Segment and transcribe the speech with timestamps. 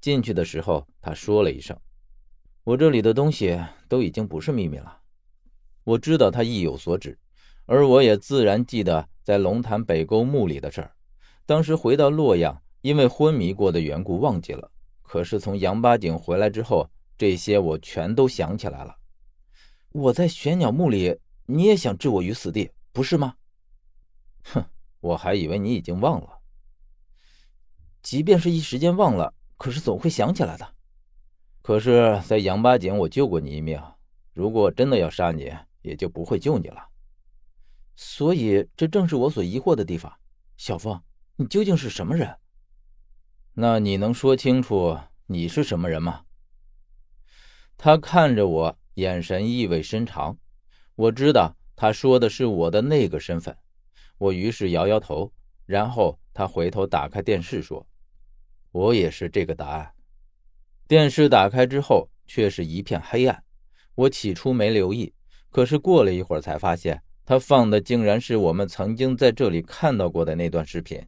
[0.00, 1.78] 进去的时候，他说了一声
[2.64, 4.98] ：“我这里的东西都已经不是秘密了。”
[5.84, 7.18] 我知道他意有所指，
[7.66, 10.92] 而我也自然记得在龙潭北沟墓里的事儿。
[11.46, 14.70] 当时回到洛阳，因为昏迷过的缘故忘记了。
[15.02, 16.88] 可是从杨八井回来之后，
[17.18, 18.96] 这些我全都想起来了。
[19.90, 23.34] 我在玄鸟墓里，你也想置我于死地，不是吗？
[24.44, 24.64] 哼，
[25.00, 26.38] 我还以为你已经忘了。
[28.02, 29.34] 即便是一时间忘了。
[29.60, 30.66] 可是总会想起来的。
[31.60, 33.78] 可是，在杨八井，我救过你一命。
[34.32, 36.88] 如果真的要杀你，也就不会救你了。
[37.94, 40.10] 所以，这正是我所疑惑的地方。
[40.56, 40.98] 小峰，
[41.36, 42.34] 你究竟是什么人？
[43.52, 46.22] 那你能说清楚你是什么人吗？
[47.76, 50.38] 他看着我，眼神意味深长。
[50.94, 53.54] 我知道他说的是我的那个身份。
[54.16, 55.30] 我于是摇摇头，
[55.66, 57.86] 然后他回头打开电视说。
[58.72, 59.92] 我也是这个答案。
[60.86, 63.42] 电视打开之后，却是一片黑暗。
[63.94, 65.12] 我起初没留意，
[65.50, 71.00] 可是过了一会儿才发现，他放的竟然是我们曾经在这里看到过的那段视频。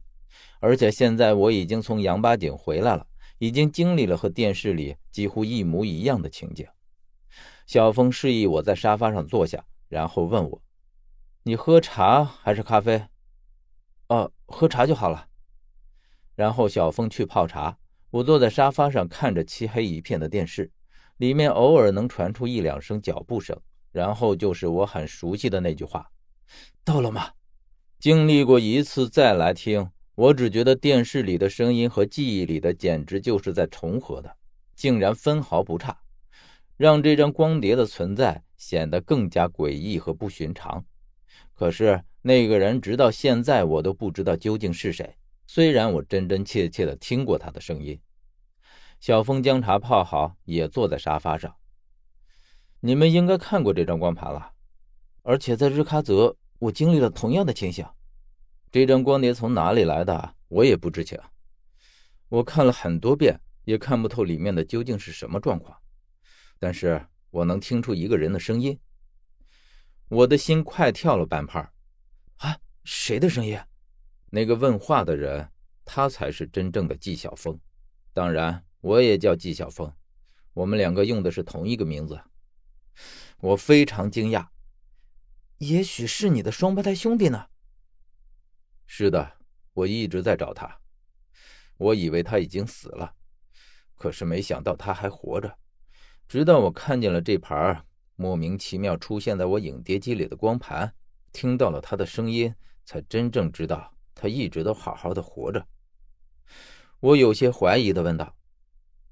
[0.59, 3.05] 而且现在我已经从杨八井回来了，
[3.39, 6.65] 已经经历了和电视里几乎一模一样的情景。
[7.65, 10.61] 小峰示意我在沙发上坐下，然后问我
[11.43, 13.03] ：“你喝茶还是咖啡
[14.07, 15.27] ？”“啊，喝茶就好了。”
[16.35, 17.77] 然后小峰去泡茶，
[18.09, 20.71] 我坐在沙发上看着漆黑一片的电视，
[21.17, 23.59] 里面偶尔能传出一两声脚步声，
[23.91, 26.09] 然后就是我很熟悉的那句话
[26.83, 27.31] ：“到了吗？”
[27.99, 34.35] 经历过一次再来听，我只觉得电视里的声音和记忆里的简直就是在重合的，
[34.75, 35.97] 竟然分毫不差，
[36.75, 40.83] 让这张光碟的存在显得更加诡异和不寻常。
[41.53, 45.15] 可是那个人直到现在我都不知道究竟是谁。
[45.45, 47.99] 虽然我真真切切的听过他的声音，
[48.99, 51.55] 小峰将茶泡好，也坐在沙发上。
[52.79, 54.53] 你们应该看过这张光盘了，
[55.21, 57.85] 而且在日喀则，我经历了同样的情形。
[58.71, 61.19] 这张光碟从哪里来的，我也不知情。
[62.29, 65.77] 我看了很多遍，也看不透里面的究竟是什么状况。
[66.57, 68.79] 但是我能听出一个人的声音，
[70.07, 71.59] 我的心快跳了半拍。
[72.37, 73.59] 啊，谁的声音？
[74.35, 75.47] 那个问话的人，
[75.85, 77.55] 他才是真正的纪晓峰。
[78.13, 79.93] 当然，我也叫纪晓峰，
[80.55, 82.19] 我们两个用的是同一个名字。
[83.37, 84.47] 我非常惊讶，
[85.59, 87.45] 也许是你的双胞胎兄弟呢？
[88.87, 89.33] 是的，
[89.73, 90.79] 我一直在找他。
[91.77, 93.13] 我以为他已经死了，
[93.93, 95.59] 可是没想到他还活着。
[96.27, 97.85] 直到我看见了这盘
[98.15, 100.91] 莫名其妙出现在我影碟机里的光盘，
[101.31, 103.91] 听到了他的声音，才真正知道。
[104.23, 105.67] 他一直都好好的活着。
[107.01, 108.33] 我有些怀疑的问道：“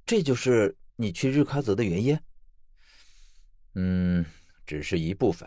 [0.07, 2.17] 这就是你去日喀则的原因
[3.75, 4.25] ？”“嗯，
[4.66, 5.45] 只是一部分。”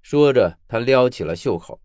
[0.00, 1.78] 说着，他撩起了袖口。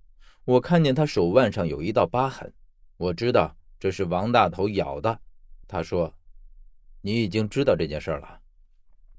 [0.45, 2.53] 我看见他手腕上有一道疤痕，
[2.95, 5.19] 我知道这是王大头咬的。
[5.67, 6.17] 他说
[7.03, 8.39] ：“你已经知道这件事了。”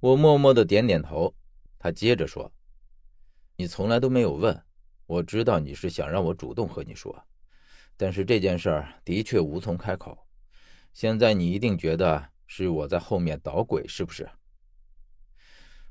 [0.01, 1.35] 我默默的点点头。
[1.79, 2.51] 他接着说
[3.57, 4.59] ：“你从来都没有问。”
[5.09, 7.25] 我知道你是想让我主动和你说，
[7.97, 10.29] 但是这件事儿的确无从开口。
[10.93, 14.29] 现在你一定觉得是我在后面捣鬼，是不是？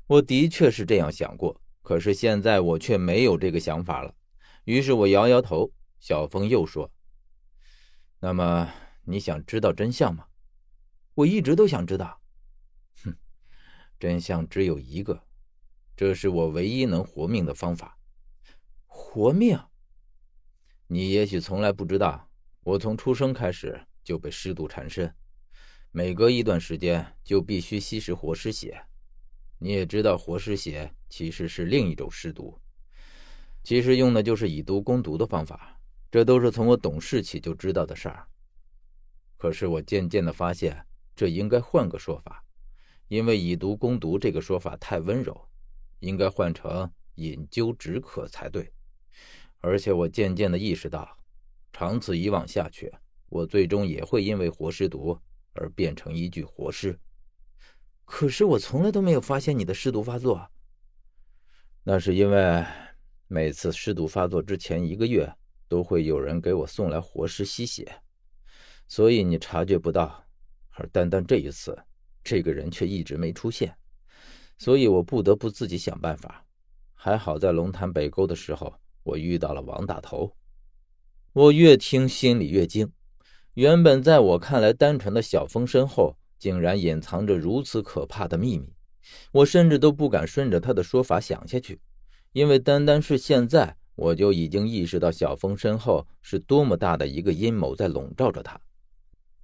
[0.06, 4.14] 我的确是这样想过，可是现在我却没有这个想法了。
[4.64, 5.70] 于是我摇摇头。
[6.00, 6.88] 小峰又说
[8.22, 10.26] ：“那么你想知道真相吗？”
[11.14, 12.20] 我一直都想知道。
[13.02, 13.16] 哼，
[13.98, 15.24] 真相只有一个，
[15.96, 17.97] 这是我唯一能活命的方法。
[19.10, 19.58] 活命？
[20.86, 22.28] 你也许从来不知道，
[22.62, 25.12] 我从出生开始就被尸毒缠身，
[25.90, 28.84] 每隔一段时间就必须吸食活尸血。
[29.60, 32.60] 你也知道，活尸血其实是另一种尸毒，
[33.64, 35.80] 其实用的就是以毒攻毒的方法。
[36.10, 38.28] 这都是从我懂事起就知道的事儿。
[39.38, 40.86] 可是我渐渐的发现，
[41.16, 42.44] 这应该换个说法，
[43.08, 45.48] 因为以毒攻毒这个说法太温柔，
[46.00, 48.70] 应该换成饮鸩止渴才对。
[49.60, 51.18] 而且我渐渐的意识到，
[51.72, 52.92] 长此以往下去，
[53.28, 55.18] 我最终也会因为活尸毒
[55.52, 56.98] 而变成一具活尸。
[58.04, 60.48] 可是我从来都没有发现你的尸毒发作。
[61.82, 62.64] 那是因为
[63.26, 65.30] 每次尸毒发作之前一个月，
[65.68, 68.00] 都会有人给我送来活尸吸血，
[68.86, 70.24] 所以你察觉不到。
[70.70, 71.76] 而单单这一次，
[72.22, 73.76] 这个人却一直没出现，
[74.56, 76.44] 所以我不得不自己想办法。
[76.94, 78.72] 还好在龙潭北沟的时候。
[79.08, 80.36] 我遇到了王大头，
[81.32, 82.92] 我越听心里越惊。
[83.54, 88.74] 原本在我看来单纯的小峰身后，竟然隐藏着如此可怕的秘密。
[89.32, 91.80] 我甚至都不敢顺着他的说法想下去，
[92.32, 98.60] 因为单单是现在，我就已经意识到小峰身后是多么大的一个阴谋在笼罩着他。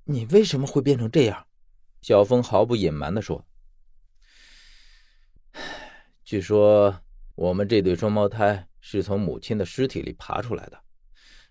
[0.05, 1.47] 你为什么会变成这样？
[2.03, 3.47] 小峰毫不隐瞒地说
[6.23, 7.01] ：“据说
[7.35, 10.79] 我们这对双胞胎是从母亲的尸体里爬出来的。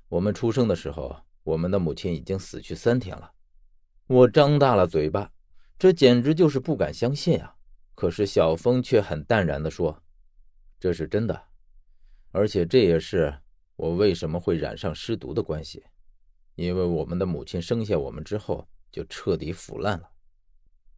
[0.07, 3.31] 我们出生的时候，我们的母亲已经死去三天了。”
[4.07, 5.31] 我张大了嘴巴，
[5.79, 7.55] 这简直就是不敢相信啊！
[7.95, 10.03] 可是小峰却很淡然地说
[10.79, 11.43] ：“这是真的，
[12.31, 13.33] 而且这也是
[13.75, 15.83] 我为什么会染上尸毒的关系，
[16.55, 20.09] 因为我们的母亲生下我们之后就彻底腐烂了。”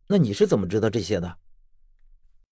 [0.07, 1.37] 那你是怎么知道这些的？